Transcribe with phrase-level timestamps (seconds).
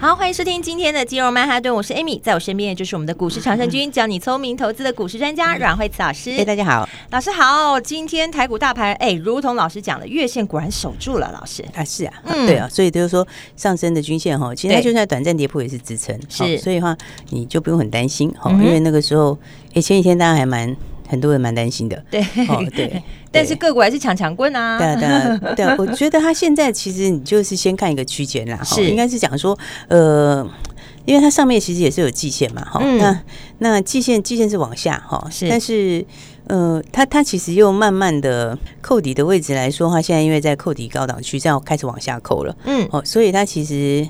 [0.00, 6.30] 好，欢迎收听今天的金融曼哈顿，我是 Amy，在我身边的就是我们的股市常胜军，教你聪明投资的股市专家阮慧慈老师。
[6.38, 7.78] 哎，大家好，老师好。
[7.78, 16.96] 今天台股大盘，哎，如同老师讲的，月线果然守住了，老师啊，是啊，嗯，对啊，所以就是说上升的均线哈，其实它就算短暂跌破也是支撑，是，所以的话
[17.28, 19.38] 你就不用很担心哈，因为那个时候，
[19.74, 20.74] 哎，前几天大家还蛮。
[21.10, 30.48] 很多人蛮担心的，对，哦，对， 但是个股还是抢强棍啊，对啊，对啊，对啊，我觉得他现在其实你就是先看一个区间啦，哈，应该是讲说，呃，
[31.04, 33.20] 因为它上面其实也是有季线嘛，哈，那
[33.58, 36.04] 那季线季线是往下哈，是，但是
[36.46, 44.08] 呃，它它其实又慢慢的扣底的位置来说的话，现在因为在扣底高档区，这样开始往下扣了，嗯，哦，所以它其实。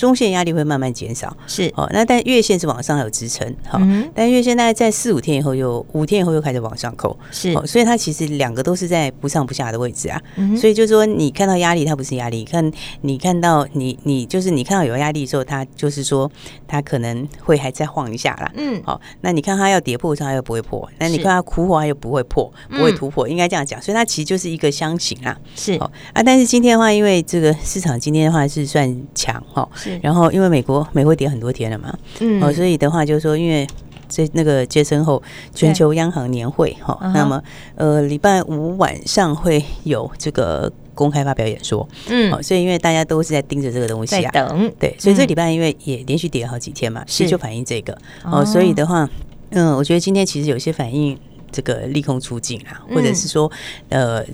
[0.00, 1.86] 中线压力会慢慢减少，是哦。
[1.92, 3.78] 那但月线是往上有支撑，好，
[4.14, 7.66] 但月线大概在四五天以后又五天以后又开始往上扣，是哦。
[7.66, 10.18] 所以它其实两个都是在不上不下的位置啊。
[10.58, 16.30] 所以就是说，你看到压力，它不是压力；看你看到你你就是你看到有压力的时候，它就是说
[16.66, 18.50] 它可能会还再晃一下啦。
[18.56, 18.98] 嗯，好。
[19.20, 23.80] 那你看它要跌破，它又不会破；那你看它苦火，它又不会破，不会突破，应该这样讲。
[23.82, 25.38] 所以它其实就是一个箱型啦。
[25.54, 29.68] 是哦啊，但是今天的话，因为这个市场今天的话是算强哈。
[30.02, 33.66] 然后，因为美国美国跌很多天了嘛，嗯，哦，所以的话就是说，因为
[34.08, 35.22] 这那个接生后
[35.54, 37.42] 全球央行年会哈，那么
[37.76, 47.28] 呃礼拜五晚上会有这个公开发表演说，嗯，哦，所以因为大家都是在盯着这个东西啊，等，对，所以这礼拜因为也连续跌了好几天嘛，是。
[47.28, 49.08] 就反映这个，哦，所以的话，
[49.50, 51.16] 嗯，我觉得今天其实有些反应
[51.52, 53.50] 这个利空出尽啊，或者是说
[53.88, 54.24] 呃。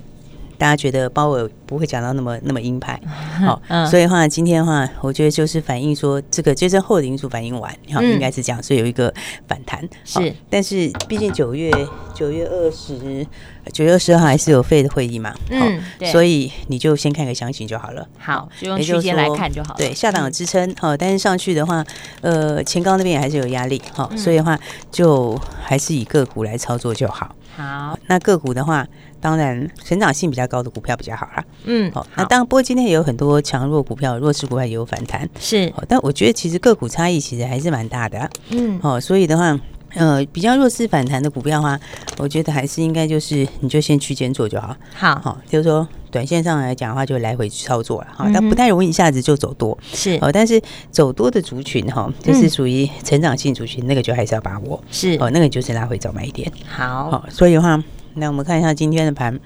[0.57, 2.99] 大家觉得鲍尔不会讲到那么那么鹰派，
[3.45, 9.13] 好，所以的话今天的话，我觉得就是反映说这个接生后的因素反应完，好，应该是这样，所以有一个
[9.47, 10.33] 反弹是。
[10.49, 11.71] 但是毕竟九月
[12.13, 13.25] 九月二十
[13.71, 15.79] 九月二十号还是有 FED 的会议嘛，嗯，
[16.11, 18.07] 所以你就先看个详情就好了。
[18.17, 19.75] 好，就用区间来看就好。
[19.75, 21.85] 对，下档有支撑，好，但是上去的话，
[22.21, 24.57] 呃，前高那边也还是有压力，好，所以的话
[24.91, 27.35] 就还是以个股来操作就好。
[27.57, 28.87] 好，那个股的话。
[29.19, 31.43] 当然，成长性比较高的股票比较好啦。
[31.63, 35.27] 嗯，好，那当然，不过今天也有很多强弱股票，弱势股票也有反弹。
[35.39, 38.29] 是，但我觉得其实个股差异其实还是蛮大的啊。
[38.51, 39.59] 嗯，好，所以的话，
[39.97, 41.79] 呃，比较弱势反弹的股票的话，
[42.17, 44.75] 我觉得还是应该就是你就先区间做就好。
[44.93, 48.07] 好，好，就是说短线上来讲的话，就来回操作了。
[48.15, 49.77] 哈，它不太容易一下子就走多。
[49.91, 54.81] 是，哦，但是走多的族群哈，就是属于成长性族群，那个就还是要把握。
[54.91, 56.51] 是，哦，那个就是拉回早买一点。
[56.67, 57.83] 好，好，所以的话。
[58.19, 59.39] 那我们看一下今天的盘，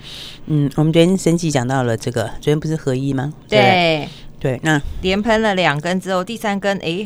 [0.45, 3.33] 嗯，我们昨天升级讲到了这个，昨天不是合一吗？
[3.50, 4.07] 对
[4.39, 7.06] 对，那连喷了两根之后，第三根哎。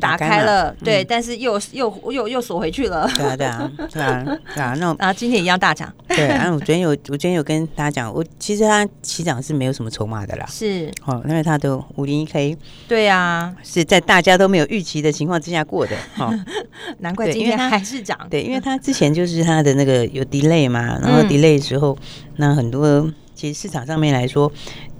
[0.00, 3.08] 打开了，对，但是又又又又锁回去了。
[3.16, 4.74] 对啊，对啊，对啊， 对啊。
[4.78, 5.92] 那啊，今天一样大涨。
[6.08, 10.46] 对，然后我昨天有， 我昨天有跟大家讲，我其实它起涨是没有什么筹码的啦。
[10.48, 12.56] 是，哦，因为它的五零一 K。
[12.86, 15.96] 对啊，是在大家都没有预期的情况之下过的。
[16.18, 16.32] 哦，
[17.00, 18.18] 难怪今天还是涨。
[18.30, 21.96] 对，因为它之前就是它的那个有 delay 嘛，然后 delay 的时候，
[22.36, 24.50] 那很多其实市场上面来说。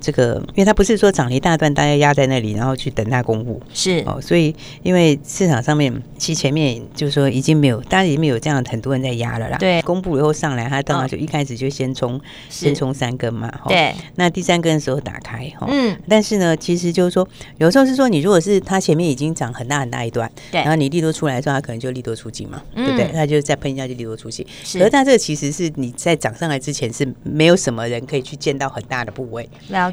[0.03, 4.03] 这个，因为它不是说涨了一大段，大家压在那里，然后去等它公布，是。
[4.05, 9.57] 哦，所以因为市场上面其实前面就是说已经没有，大家已经没有这样很多人在压了啦。
[9.59, 12.21] 对，公布以后上来，它当然就一开始就先冲，
[12.51, 13.49] 先冲三根嘛。
[13.69, 17.27] 对，那第三根的时候打开哈，嗯，但是呢，其实就是说，
[17.59, 23.09] 有时候是说你如果是它前面已经涨很大很大一段，对，然后你利多出来的时候，它可能就利多出尽嘛，对不对？
[23.13, 24.45] 它就再喷一下就利多出尽。
[24.65, 29.49] 是，可是它这个其实是你在涨上来之前是没有什么人可以去见到很大的部位。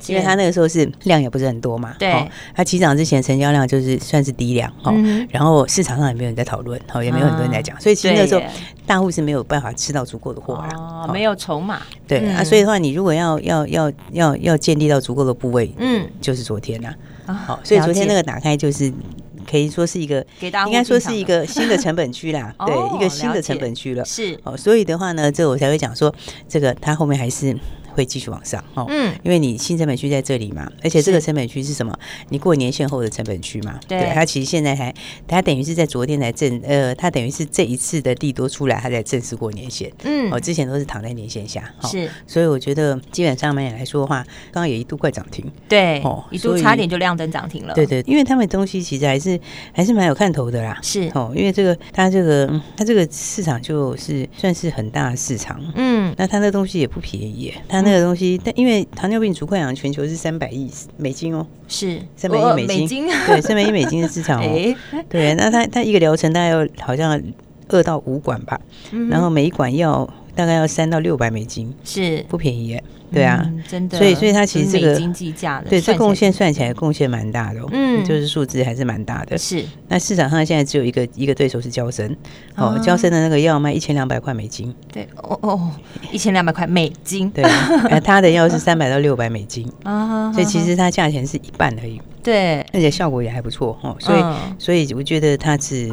[0.08, 4.94] 因为它那个时候是量也不是很多嘛，对，它起涨之前成交量就是算是低量哦，
[5.30, 8.42] 然后市场上也没有人在讨论，哦，也没有很多人在讲，所以其实那个时候
[8.86, 16.94] 大户是没有办法吃到足够的货啦，哦，没有筹码，对啊，所以的话，你如果要要要要要建立到足够的部位，嗯，就是昨天呐，
[17.26, 18.92] 好，所以昨天那个打开就是。
[19.50, 24.06] 可以说是一个，应该说是一个新的成本区啦， 对，一个新的成本区了。
[24.06, 24.38] 是。
[24.44, 26.14] 哦，所以的话呢，这我才会讲说，
[26.48, 27.56] 这个它后面还是
[27.94, 31.98] 会继续往上哦，嗯，因为你新成本区在这里嘛，而且这个成本区是什么？
[32.30, 34.94] 你过年限后的成本区嘛，对，它其实现在还，
[35.28, 49.39] 它等于是在昨天才正，呃，它等于是这一次的利多出来，它才正式过年限，嗯，哦，之前都是躺在年线下，是，所以我觉得基本上面来说的话，刚刚也一度快涨停，对，哦，一度差点就亮灯涨停了，对对，因为他们东西其实还是
[49.74, 51.10] 还是蛮有看头的啦，是。
[51.14, 62.02] 哦，因为这个它这个它这个市场就是算是很大的市场，嗯，那它那东西也不便宜，它那个东西，但因为糖尿病足溃疡全球是三百亿美金哦，是。
[62.16, 64.76] 三百亿美金，对，三百亿美金的市场哦，
[65.10, 67.22] 对，那它它一个疗程大概要好像
[67.70, 68.60] 二到五管吧，
[69.10, 70.08] 然后每一管要
[70.40, 72.24] 大概要三到六百美金，是。
[72.30, 72.82] 不便宜耶。
[73.12, 79.36] 对啊，嗯、真的，所以所以它其实这个经济价的，对，这贡献算起来贡献蛮大的，嗯，就是数字还是蛮大的。
[79.36, 82.16] 是，那市场上现在只有一个一个对手是娇生，
[82.56, 85.72] 哦，娇生的那个药卖一千两百块美金，对，哦哦，
[86.14, 87.44] 一千两百块美金，对，
[87.90, 89.68] 那他的药是三百到六百美金。
[89.84, 94.24] 啊，所以其实它价钱是一半而已，对，而且效果也还不错哦，所以
[94.60, 95.92] 所以我觉得它是。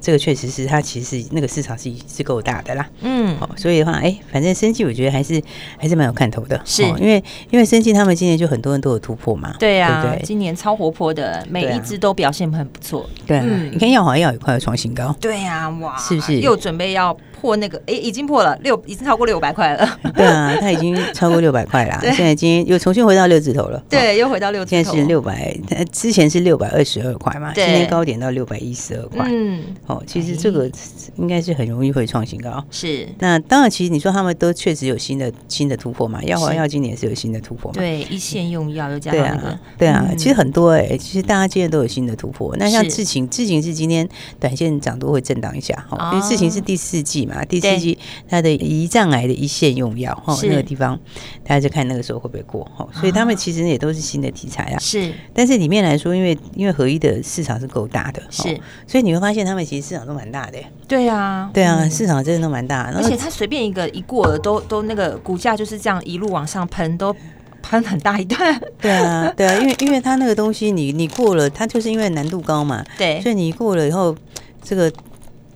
[0.00, 5.42] 这个确实是它，其实那个市场是是够大的啦，嗯，哦，所以的话，哎，反正生技我觉得还是
[5.76, 6.82] 还是蛮有看头的，是。
[6.82, 13.40] 因为因为生技他们今年就很多人都有突破嘛，对啊，今年超活泼的，每一只都表现很不错，对，
[13.72, 16.40] 你看药华药也快要创新高，对呀，哇，是不是？
[16.40, 17.80] 又准备要破那个？
[17.86, 25.56] 哎，已经破了六，已经超过六百块了，对啊，它已经超过六百块了， 现在已经又重新回到六字头了，对，又回到六字头，现在是六百，
[25.92, 30.70] 之前是六百二十二块嘛，今天高点到六百一十二块，嗯，哦，其实这个。
[31.16, 33.08] 应该是很容易会创新高，是。
[33.18, 36.22] 那当然，其实你说他们都确实有新的新的突破嘛？
[36.22, 37.78] 药华药今年是有新的突破嘛？
[37.78, 42.54] 对，一线用药又加上那个，对啊，其实很多哎，其实大家今天都有新的突破。
[42.56, 44.08] 那像智勤，智勤是今天
[44.38, 47.96] 短线涨多会震荡一下哈，因为智勤是第四季嘛，第四季
[48.28, 50.98] 它的胰脏癌的一线用药哈，那个地方
[51.44, 52.88] 大家就看那个时候会不会过哈。
[52.94, 54.78] 所以他们其实也都是新的题材啊。
[54.78, 60.58] 是，但是里面来说，因为因为合一的市场是够大的，是，所以你会发现他们其实市场都蛮大的。
[60.86, 67.14] 对啊，对啊，市场真的都蛮大，而且它随便一个一过了，都都那个股价就是这样一路往上喷，都
[67.62, 68.58] 喷很大一段。
[68.80, 74.16] 对啊，对啊，因为因为它那个东西你，你你过了，它就是因为难度高嘛，对，所以你过了以后，
[74.62, 74.90] 这个。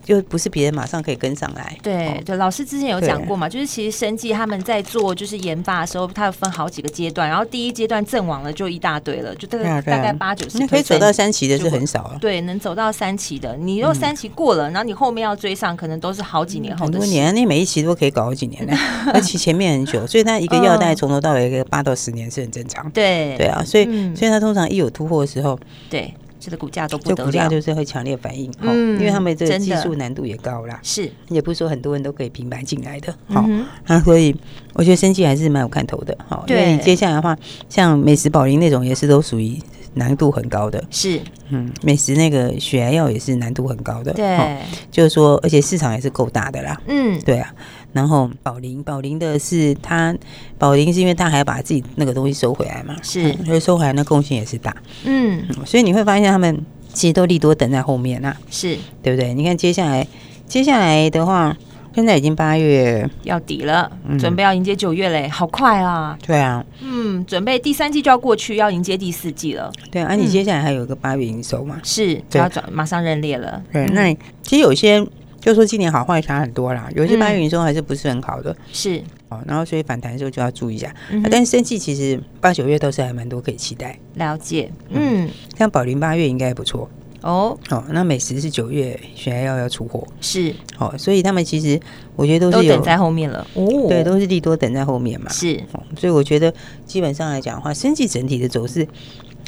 [0.04, 1.76] 就不是别人马上可以跟上来。
[1.82, 10.58] 对对，老师之前有讲过嘛，就是其实生技他们在做就是研发的时候，它有分好几个阶段，然后第一阶段阵亡了就一大堆了，就大概大概八九十。
[10.58, 12.18] 那可以走到三期的是很少了。
[12.20, 16.98] 对，能走到三期的，你如果三期过了，然后你后面要追上，可能都是好几年后的。
[16.98, 18.76] 很多年，你每一期都可以搞好几年呢，
[19.12, 22.90] 而且前面很久，所以它一个药大概从头到尾一个八到十年是很正常。
[22.90, 23.84] 对对啊，所以
[24.14, 25.58] 所以它通常一有突破的时候，
[25.88, 26.12] 对。
[26.44, 33.48] 这个股价都不得了，股价就是会强烈反应，嗯，因为他们这个技术难度也高啦，是，也不是说很多人都可以平白进来的，好，
[33.86, 34.34] 那所以
[34.72, 39.56] 我觉得生技还是蛮有看头的，好，因为你接下来的话，像美食宝林那种也是都属于
[39.94, 44.58] 难度很高的，是，嗯，美食那个血癌药也是难度很高的，对，
[44.90, 47.54] 就是说，而且市场也是够大的啦，嗯，对啊。
[47.92, 50.14] 然后宝林，宝林的是他，
[50.58, 54.74] 宝林是因为他还要把自己那个东西收回来嘛，是，所以收回来那贡献也是大，
[55.04, 59.34] 嗯，所以你会发现他们其实都利多等在后面啊，是对不对？
[59.34, 60.06] 你看接下来，
[60.46, 61.54] 接下来的话，
[61.94, 66.16] 现在已经八月要底了，准备要迎接九月嘞，好快啊！
[66.26, 69.70] 对啊，嗯，准备第三季就要过去，要迎接第四季了。
[69.90, 71.78] 对啊，你接下来还有一个八月营收嘛？
[71.82, 73.62] 是，就要转马上认列了。
[73.70, 75.06] 对，那其实有些。
[75.42, 79.02] 就说今年好坏差很多啦，有些八月营收还是不是很好的，是。
[79.28, 80.94] 哦，然后所以反弹的时候就要注意一下。
[81.28, 83.98] 但是生气其实八九月都是还蛮多可以期待。
[84.14, 85.28] 了解，嗯，
[85.58, 86.88] 像宝林八月应该不错。
[87.22, 87.58] 哦。
[87.70, 90.54] 哦，那美食是九月血癌药要出货，是。
[90.78, 91.80] 哦，所以他们其实
[92.14, 93.44] 我觉得都是有等在后面了。
[93.54, 95.28] 哦，对，都是利多等在后面嘛。
[95.32, 95.60] 是，
[95.98, 96.54] 所以我觉得
[96.86, 98.86] 基本上来讲的话，生技整体的走势。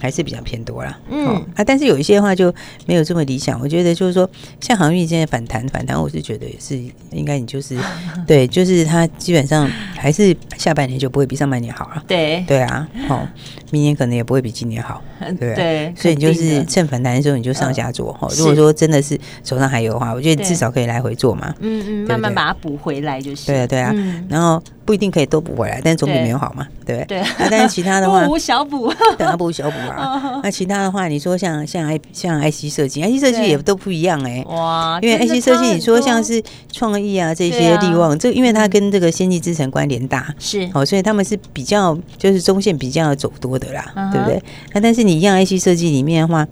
[0.00, 2.52] 还是比较偏多啦，嗯啊，但是有一些的话就
[2.86, 3.58] 没有这么理想。
[3.60, 4.28] 我觉得就是说，
[4.60, 6.76] 像航运现在反弹反弹，我是觉得也是
[7.10, 7.78] 应该，你就是
[8.26, 12.04] 对，就是它基本上还是下半年就不会比上半年好了。
[12.06, 13.26] 对对啊，好，
[13.74, 15.02] 明年可能也不会比今年好，
[15.40, 15.92] 对 对？
[15.96, 18.28] 所以你就是趁反弹的时候你就上下做哈。
[18.36, 21.52] 如果说真的是手上还有的话，我觉得至少可以来回做嘛。
[21.58, 23.46] 嗯嗯，慢慢把它补回来就是。
[23.46, 23.92] 对啊对啊，
[24.28, 27.20] 然后不一定可以都补回来，但总比没有好嘛，对不对？
[27.20, 27.48] 对。
[27.50, 30.40] 但是其他的话， 不无小补，等它补小补啊。
[30.44, 34.44] 那其他的话，你说像像 I 像 IC 设计，IC 设计也都不一样哎。
[34.48, 44.42] 哇，因为 IC 设计，你说像是创意啊这些力旺，这因为它跟这个先进制程关联大，是哦，所以他们是比较就是中线比较走多的啦，对不对？
[44.72, 46.46] 那但是你一样 IC 设计里面的话，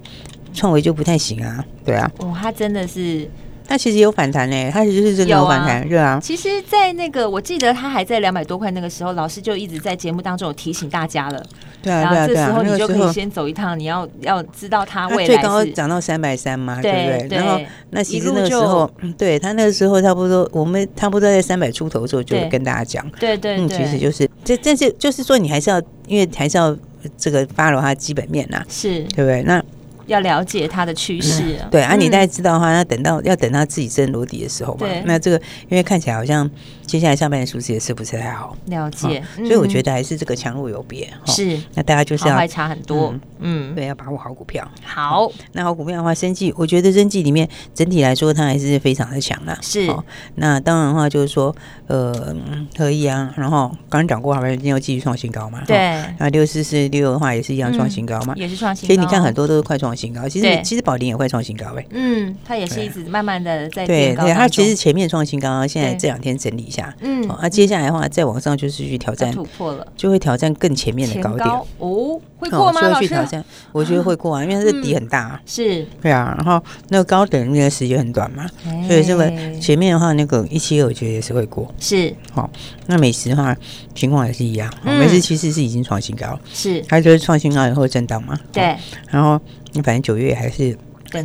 [0.55, 2.11] 创维就不太行啊，对啊。
[2.19, 3.29] 哦，它真的是。
[3.73, 6.21] 它其实有反弹呢，它其实是真的有反弹，对啊。
[6.23, 11.43] 其实，在那个我记得它还在两百多块那个时候，老师就一直在节目当中有提醒大家了。
[11.83, 12.49] 对啊，对啊，对啊。
[12.49, 17.39] 然后这时候你就可以先走一趟，你要要知道它未来最高涨到三百三嘛，对不对？
[17.39, 26.77] 然后那其实那个时候，对它那个时候差不多，我们差不多在三百出头的时候就跟大家讲，对对，嗯，其实就是这，但是就是说你还是要，因为还是要
[27.17, 29.43] 这个 follow 它基本面呐，是对不对？
[29.45, 29.65] 那。
[30.07, 34.87] 要了解它的趋势，对啊，你大概知道的话，那等到要等到自己真落地的时候嘛。
[35.05, 35.37] 那这个
[35.69, 36.49] 因为看起来好像
[36.93, 41.09] 接下来上半年数字也是不是太好，了解，所以我觉得还是这个强弱有别。
[41.25, 44.71] 是，那大家就是要差很多，嗯，对，要把握好股票。
[44.85, 49.57] 好，那好股票的话，生计，我觉得生计里面整体来说它还是非常的强的。
[49.63, 49.91] 是，
[50.35, 51.57] 那当然的话就是说，
[51.87, 52.37] 呃，
[52.77, 53.33] 可以啊。
[53.39, 55.63] 然后刚刚讲过，好像今天要继续创新高嘛。
[55.67, 58.95] 对，那六四四六的话也是一样创新高嘛，也是创新高。
[58.95, 60.83] 所以你看很多都是快创新高，其实其实。
[60.83, 71.49] 宝林也快创新高哎，嗯，它也是一直慢慢的在对对，它其实前面创新高，现在这两天整理一下，嗯，那接下来的话再往上就是去挑战突破了，就会挑战更前面的高点。
[71.79, 72.81] 哦，会过吗？
[72.89, 78.47] 老师，挑战，我觉得会过啊，因为它的底很大，是，对啊，然后那个高点那个时间很短嘛，
[78.87, 82.49] 所以这个前面的话那个一七二我觉得也是会过，是，好，
[82.87, 83.57] 那美食的话
[83.95, 88.77] 情况也是一样，美食其实是已经创新高，是，它就是创新高以后震荡嘛，对，
[89.11, 89.41] 然后
[89.73, 90.77] 你反正九月还是。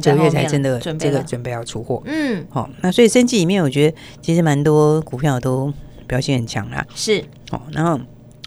[0.02, 5.72] 九月才真的这个准备要出货，嗯，好，那所以生技里面，我觉得其实蛮多股票都
[6.08, 8.00] 表现很强啦，是，哦，然后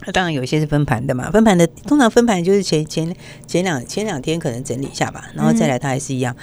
[0.06, 3.14] 那当然有一些是分盘的嘛，分盘的通常分盘就是前前
[3.46, 6.34] 前两前两天可能整理一下吧，然后再来它还是一样。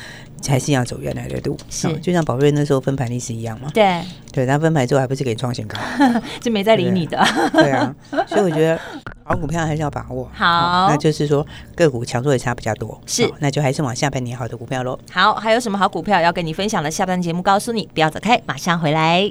[0.48, 1.92] 还是一样走原来的路，是。
[1.98, 3.72] 就像宝瑞那时候分盘历史一样嘛？
[3.74, 4.00] 对。
[4.32, 5.76] 对，它分盘之后还不是给你创新高，
[6.40, 7.18] 就没再理你的。
[7.52, 7.94] 对啊，
[8.28, 8.80] 所以我觉得
[9.28, 10.30] 好股票还是要把握。
[10.34, 14.98] 好，那就是说个股强弱也差比较多，是，那就还是往下半年好的股票喽。
[15.12, 16.90] 好，还有什么好股票要跟你分享的？
[16.90, 19.30] 下半节目告诉你，不要走开，马上回来。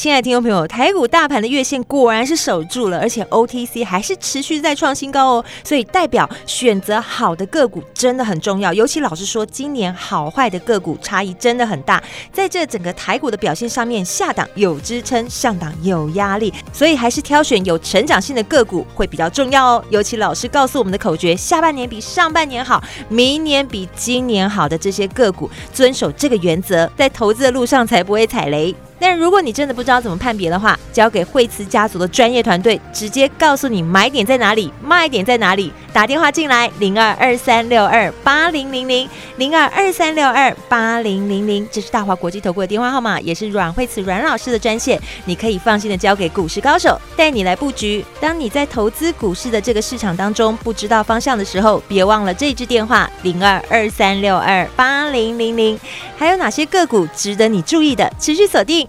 [0.00, 8.72] 亲爱的听众朋友，台股大盘的月线果然是守住了，而且 OTC 还是持续在创新高哦，所以代表选择好的个股真的很重要。
[8.72, 12.02] 尤其老实说，今年好坏的个股差异真的很大，
[12.32, 19.84] 在这整个台股的表现上面，下档有支撑，上档有压力，所以还是挑选有成长性的个股会比较重要哦。
[19.90, 28.74] 尤其老师告诉我们的口诀：下半年比上半年好，明年比今年好的这些个股，遵守这个原则，在投资的路上才不会踩雷。
[29.00, 35.72] 但如果你真的不知道怎么判别的话，交给惠慈家族的专业团队，直接告诉你买点在哪里，卖点在哪里。
[35.92, 45.00] 打电话进来，零二二三六二八零零零，零二二三六二八零零零，这是大华国际投顾的电话号码，也是阮惠慈阮老师的专线。
[45.24, 48.04] 你可以放心的交给股市高手，带你来布局。
[48.20, 55.80] 当你在投资股市的这个市场当中不知道方向的时候，别忘了这支电话，零二二三六二八零零零。
[56.16, 58.08] 还有哪些个股值得你注意的？
[58.20, 58.86] 持续锁定。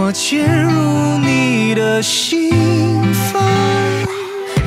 [0.00, 2.52] 我潜入你的心
[3.32, 3.42] 房，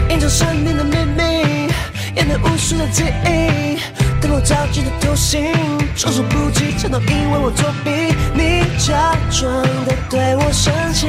[0.10, 1.72] 隐藏神秘的秘密，
[2.18, 3.80] 掩盖无数的记忆，
[4.20, 5.54] 等我着急的偷心，
[5.96, 8.14] 措手不及，全都因为我作弊。
[8.34, 9.50] 你假装
[9.86, 11.08] 的对我生气，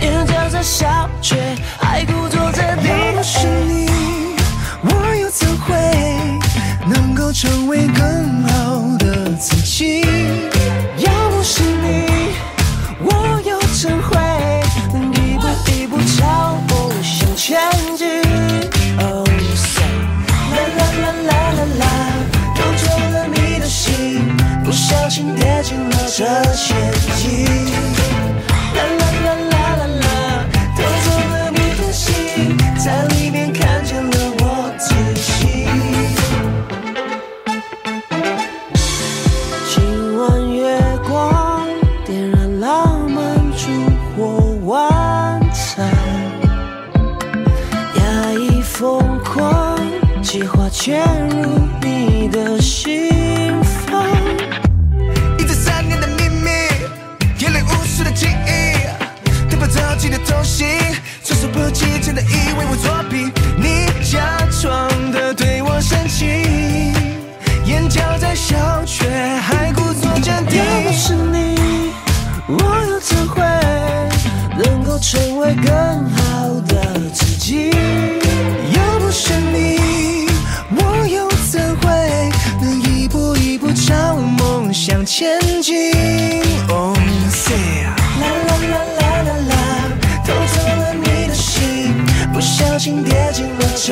[0.00, 1.36] 眼角在笑，却
[1.78, 2.90] 还故作镇定。
[2.90, 3.90] 要不是你，
[4.82, 5.76] 我又怎会
[6.88, 10.02] 能够成为更好的自己
[24.88, 26.74] 小心跌进了这些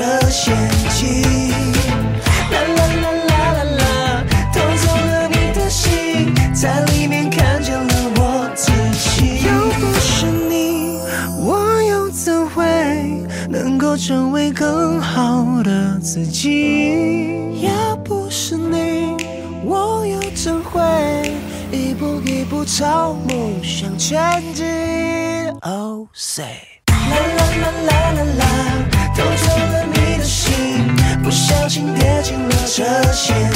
[0.06, 0.54] 了这陷
[0.90, 1.50] 阱，
[2.52, 9.42] 啦啦啦啦啦啦，偷走了你的心，在里面看见了我自己。
[9.44, 11.00] 要不是你，
[11.40, 12.64] 我又怎会
[13.48, 17.60] 能够成为更好的自己？
[17.62, 19.16] 要不是你，
[19.64, 20.80] 我又怎会
[21.72, 24.64] 一步一步朝梦想前进
[25.62, 26.44] ？Oh say。
[26.86, 27.95] 啦啦啦啦，
[31.36, 33.55] 不小心跌进了这陷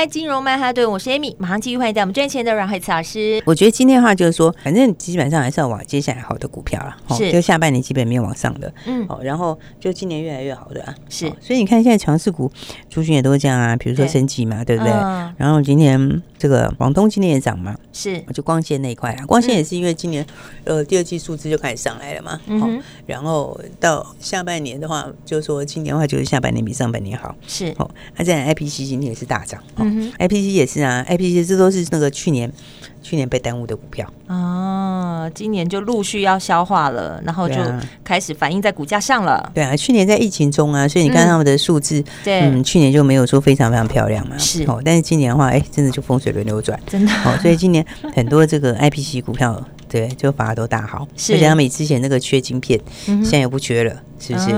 [0.00, 3.42] 来，金融曼哈顿，我是 Amy，马上继续欢迎在我们赚钱的阮慧慈老师。
[3.44, 12.50] 我觉得今天的话就是说，反正基本上还是要往接下来好的股票了，是，就下半年基本面往上的，嗯，好，然后就今年越来越好的啊，是，所以你看现在强势股
[12.88, 14.90] 族群也都是这样啊，比如说升级嘛，对不对？
[15.36, 20.26] 然后今年这个广东今年也涨嘛，是，就光纤那一块啊，光纤也是因为今年
[20.64, 30.50] 呃第二季数字就开始上来了嘛，嗯，然后到下半年的话，就是说今年的话就是下半年比上半年好，是，哦，那这样 IPC 今天也是大涨，嗯，IPC。
[30.50, 32.50] 也是啊，IPC 这都是那个去年
[33.02, 37.56] 去年被耽误的股票啊，今年就陆续要消化了，然后就
[38.04, 39.50] 开始反映在股价上了。
[39.54, 44.82] 对啊，去年在疫情中啊，所以你看他们的数字，对，嗯，去年就没有说非常非常漂亮嘛，是哦。
[44.84, 47.38] 但是今年的话，哎，真的就风水轮流转，真的哦。
[47.40, 54.02] 所以今年很多这个 IPC 股票，对，就反而都大好，而且他们之前那个缺晶片，现在也不缺了。
[54.22, 54.48] 是不是？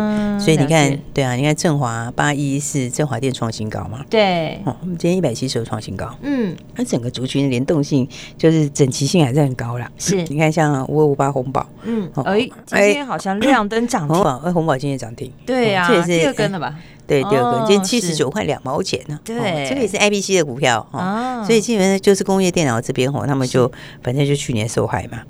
[0.41, 4.05] 所以你看，对啊，你看振华八一是，振华电创新高嘛？
[4.11, 6.13] 对，哦，我们今天一百七十二创新高。
[6.23, 9.89] 嗯，它整个族群的联动性就是整齐性还是很高啦。
[9.97, 14.15] 是， 你看像五二五八红宝，嗯，哎，今天好像亮灯涨停。
[14.17, 15.31] 红宝，哎，红宝今天涨停。
[15.47, 16.75] 对呀，这也是第二根了吧？
[17.13, 19.21] 对，第二个今天七十九块两毛钱呢。
[19.23, 21.45] 对，这个也是 IBC 的股票哦。
[21.47, 23.71] 所以基本上就是工业电脑这边哦，他们就
[24.03, 25.21] 反正就去年受害嘛，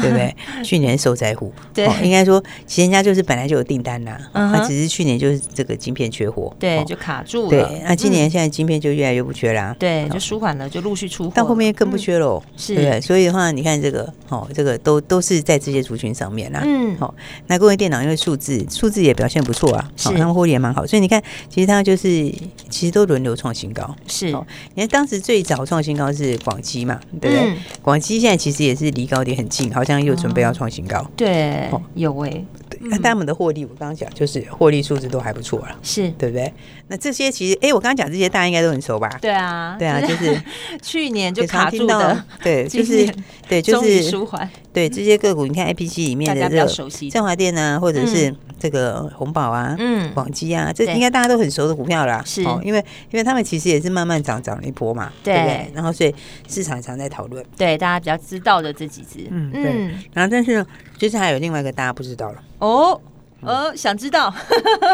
[0.00, 0.36] 对不对？
[0.62, 1.50] 去年受灾户。
[1.72, 7.48] 对，应该说其实人家就是本来就有订单呐，他只是去年就是这个晶片缺货，对，就卡住了。
[7.48, 11.32] 对，那今年现在晶片就越来越不缺啦，对，就舒缓了，就陆续出货。
[11.34, 16.60] 但后面更不缺喽，是，对，所以的话，你看这个哦，这个都都是在这些族群上面啦。
[16.64, 17.14] 嗯，好，
[17.46, 21.22] 那工业电脑因为数字数字也表现不错啊，是，他们获利也蛮好，所以你看。
[21.48, 22.32] 其实它就是，
[22.68, 23.94] 其实都轮流创新高。
[24.06, 24.26] 是，
[24.74, 27.54] 你看当时最早创新高是广基嘛，对不对？
[27.82, 31.04] 广基现在其实也是离高点很近，好像又准备要创新高。
[31.16, 32.44] 对，有哎。
[32.82, 36.50] 那他们的获利，我刚刚讲就是获利数字都还不错了，是对不对？
[36.88, 39.06] 那这些其实，哎，我刚刚讲这些大家应该都很熟吧？
[39.20, 40.40] 对啊，对啊，就是
[40.80, 43.06] 去年就卡住的， 对，就是
[43.46, 44.48] 对，就是舒缓。
[44.72, 48.34] 对这些个股，你看 A P C 里面的这个振华电啊，或者是。
[48.60, 52.22] 这个红宝啊，嗯，广基啊，这应该大家都很熟的股票啦。
[52.24, 52.78] 是，因为
[53.10, 55.36] 因为他们其实也是慢慢涨涨了一波嘛，对。
[55.36, 55.72] 不对？
[55.74, 56.14] 然后所以
[56.46, 59.72] 市场常在讨论，对大家比较知道的这几只，嗯，对。
[60.12, 60.64] 然后但是
[60.98, 63.00] 就是还有另外一个大家不知道了，哦，
[63.40, 64.32] 哦，想知道，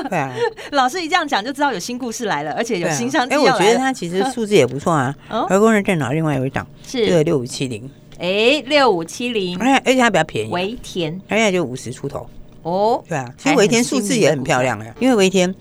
[0.09, 0.33] 对啊，
[0.73, 3.35] 老师一这样讲就知道有新故事来了，而且有新商机。
[3.35, 7.05] 哎，我觉得它其实数字也不错啊， 而工人电脑另外有一档是。
[7.07, 12.29] 这个六五七零，哎，六五七零，而且而且它比较便宜，维田，而且就五十出头。
[12.67, 15.55] 哦，对啊，其实维天数字也很漂亮哎，因为维天，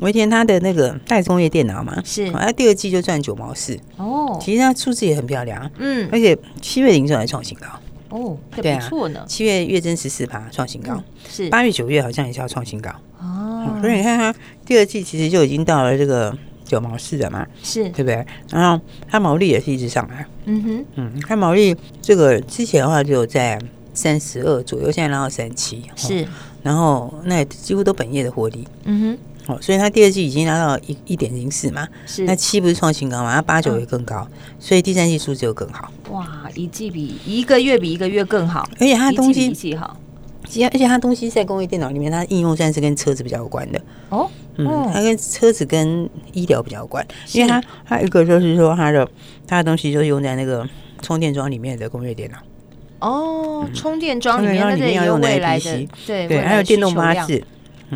[0.00, 7.66] 微天他的那个代工业电脑嘛，是，它第二季就赚九毛四，哦，其实它数字也很漂亮，嗯，而且七月营收还创新高，
[8.10, 14.34] 哦，对啊，不错呢，七月月增十四趴创新高，是，八月九月好像也是要创新高，哦，所以你看它
[14.66, 16.36] 第二季其实就已经到了这个
[16.66, 18.26] 九毛四了嘛，是，对不对？
[18.50, 23.58] 然后它毛利也是一直上来，嗯哼，嗯，它毛利这个之前的话就在。
[23.94, 26.26] 三十二左右，现在拉到三七，是，
[26.62, 34.26] 然后那几乎都本业的获利，嗯哼，哦，所以它第二季已经拉到一一点零四嘛，是，那七不是创新高嘛，它八九也更高，
[34.58, 39.96] 所以第三季数字又更好，哇，一季比一个月比一个月更好，而且它东西一季好，
[40.44, 49.06] 而且而且它东西在工业电脑里面，它应用算是跟车子比较有关的，哦，嗯，它跟车子跟医疗比较有关，因为它它一个就是说它的
[49.46, 50.66] 它的东西就是用在那个
[51.02, 52.38] 充电桩里面的工业电脑。
[53.02, 57.42] 哦，充电桩里面那要用的 IPC，对对，还有电动巴士。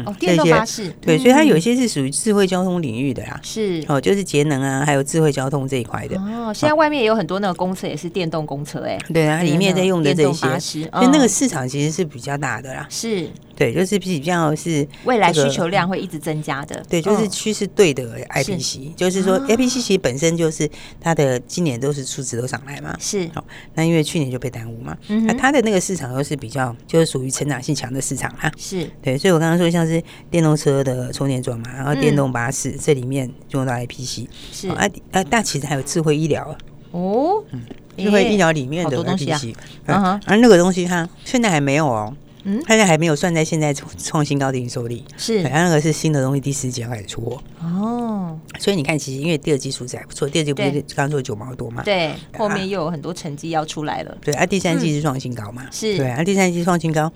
[0.04, 6.16] 哦，电动巴士对，所以它有一些是属于智慧交通领域的啦，是哦，就是节能啊，还有智慧交通这一块的。
[6.18, 12.86] 哦，现在外面也有很多那个公车也是电动公车，哎，对啊，里面在用的这些，所以那个市场其实是比较大的啦。
[12.90, 16.82] 是，对，就是比较是未来需求量会一直增加的。
[16.88, 20.68] 对，就是趋势对的 IPC，就是说 IPC 其实本身就是
[21.00, 22.94] 它的今年都是数值都上来嘛。
[23.00, 23.42] 是，好，
[23.74, 28.52] 那因为去年就被耽误嘛，那它的那个市场又是比较就是属于成长性强的市场啊。
[28.58, 29.85] 是对，所以我刚刚说像。
[29.86, 34.68] 是电动车的充电桩嘛，然后电动巴士这里面用到 IPC 是。
[34.68, 36.56] 啊啊，但其实还有智慧医疗。
[36.92, 37.60] 哦，嗯，
[37.98, 39.54] 智慧医疗里面的 IPC
[39.86, 47.42] 啊，而那个东西它现在还没有哦，嗯，现在还没有算在现在创新高的营收里，是，然后那个是新的东西，第四季开始出货。
[47.60, 55.98] 哦，所以你看，其实因为第二季数字还不错，第二季不是刚刚说九毛多嘛，对，后面又有很多成绩要出来了，对，啊，第三季是创新高嘛，是。
[55.98, 57.12] 对，啊，第三季创新高。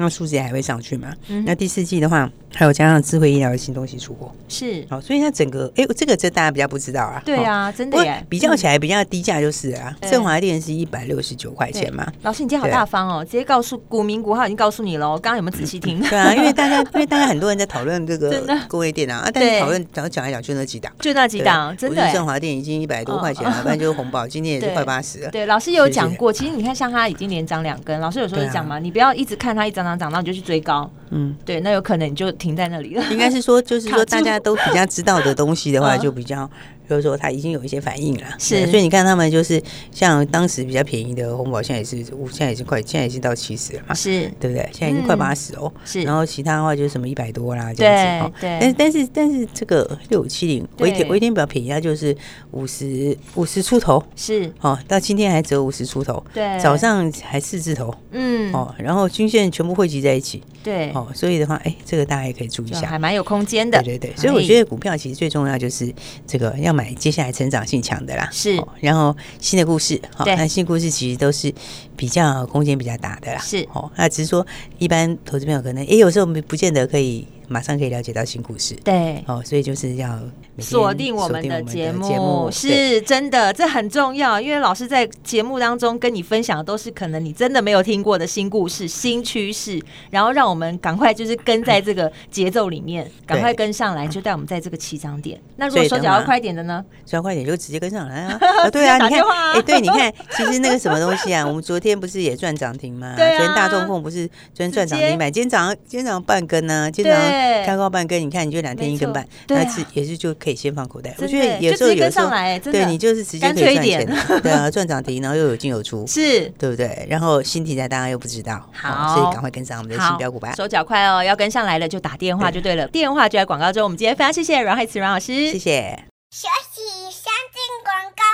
[0.00, 1.14] 那数字还会上去吗。
[1.28, 4.84] 嗯、那第四季的话，还有加上智慧医疗的新东西出货，是。
[4.90, 7.22] 好，所以它整个哎、欸，这个这大家比较不知道啊。
[7.24, 12.06] 对啊，真的耶，比较起来比较低价就是啊，振华电是一百六十九块钱嘛。
[12.22, 16.00] 老师，你今天好大方哦，直接告诉股民股号已经告诉你了，刚刚有没有仔细听？
[16.00, 22.10] 对啊，因为大家因为大家很多人在讨论这个 工业电啊，啊，但是讨论讲讲来讲就那几档，就那几档，真的。
[22.12, 25.30] 振华电已经一百多块钱了，不然就是红宝，今天也是快八十了。
[25.30, 30.90] 对，老师有讲过，其实你看像它已经连涨两根，老师有时候就讲嘛，你不要一直看它一涨涨涨，然后你就去追高。
[31.10, 33.04] 嗯，对，那有可能你就停在那里了。
[33.10, 36.48] 应该是说，就是说 大家都比较知道的东西的话，就比较。
[36.90, 44.68] 就是说，它已经有一些反应了，是，所以你看他们就是像当时比较便宜的红宝，现在也是，现在也是快，现在已经到七十了嘛，是，对不对？
[44.72, 46.02] 现在已经快八十哦，是。
[46.02, 48.58] 然后其他的话就是什么一百多啦，这样子，对。
[48.60, 52.16] 但但是但是这个六五七零我一天我一天比较便宜，它就是
[52.50, 54.52] 五十五十出头，是。
[54.60, 56.58] 哦，到今天还折五十出头，对。
[56.58, 58.52] 早上还四字头，嗯。
[58.52, 60.90] 哦，然后均线全部汇集在一起，对。
[60.90, 64.16] 哦，所以的话，哎，这个大家也可以注意一下，还蛮有空间的，对对对。
[64.16, 65.94] 所以我觉得股票其实最重要就是
[66.26, 66.74] 这个要。
[66.79, 71.52] 买接下来成长性强的啦，是，然后新的故事，好，那新故事其实都是
[71.96, 74.46] 比较空间比较大的啦，是，哦，那只是说
[74.78, 77.26] 一般投资朋友可能，也，有时候不不见得可以。
[77.50, 80.20] 马上可以了解到新故事，对，哦，所以就是要
[80.60, 95.40] 锁定我们的节目，是真的，这很重要，因为老师在节目当中跟你分享的都是可能你真的没有听过的新故事、新趋势，然后让我们赶快就是跟在这个节奏里面，赶快跟上来，就带我们在这个起涨点。
[95.56, 96.84] 那如果手脚要快点的呢？
[97.04, 98.38] 手脚快点就直接跟上来啊！
[98.70, 99.20] 对啊，你看，
[99.54, 103.14] 哎，对，你看，其实那个什么东西啊，我们昨天不是也赚涨停吗？
[103.16, 107.39] 昨天大众控不是昨天赚涨停板，今天早上今天早上半根呢，今天早上。
[107.66, 111.14] 开高半跟，你看你就两天一根半，那是也是就可以先放口袋。
[111.18, 112.30] 我觉得有时候有时候
[112.70, 117.06] 对你就是直接可以赚钱， 对啊，赚涨停，然后又有进有出，是对不对？
[117.08, 120.54] 然后新题材大家又不知道，好，所以赶快跟上我们的新标股吧。
[120.56, 123.82] 手脚快哦，要跟上来了就打电话就对了，电话就在广告中。
[123.84, 126.04] 我们今天非常谢谢阮慧慈阮老师，谢谢。
[126.30, 128.29] 学习相进广告喽。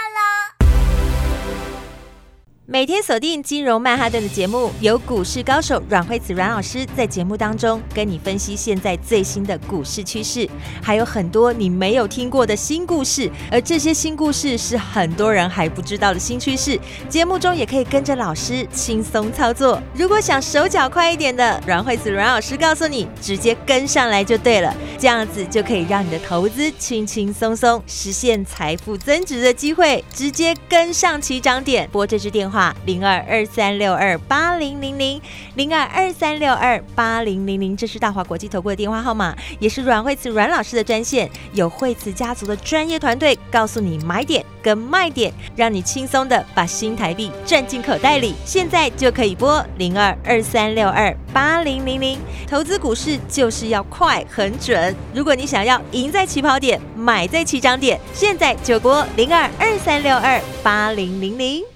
[2.68, 10.50] 每天锁定金融曼哈顿的节目，由股市高手阮慧慈阮老师在节目当中跟你分析现在最新的股市趋势，
[10.82, 16.76] 还有很多你没有听过的新故事，而这些新故事是很多人还不知道的新趋势。
[17.08, 19.80] 节目中也可以跟着老师轻松操作。
[19.94, 31.88] 如果想手脚快一点的，阮慧慈阮老师告诉你，直接跟上来就对了，这样子就可以让你的投资轻轻松松实现财富增值的机会，直接跟上起涨点。
[31.92, 32.55] 拨这支电话。
[32.84, 35.20] 零二二三六二八零零零
[35.54, 41.28] 零二二三六二八零零零，这是大华国际投顾的电话号码，也是阮慧慈阮老师的专线。
[41.52, 48.34] 有慧慈家族的专业团队告诉你买点跟卖点，让你轻松的把新台币赚进口袋里。
[48.44, 54.94] 现在就可以拨零二二三六二八零零零，投资股市就是要快很准。
[55.14, 61.75] 如果你想要赢在起跑点，买在起涨点，现在就拨零二二三六二八零零零。